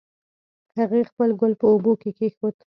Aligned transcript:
هغې 0.77 1.01
خپل 1.09 1.29
ګل 1.39 1.53
په 1.61 1.65
اوبو 1.71 1.91
کې 2.01 2.09
کېښود 2.17 2.57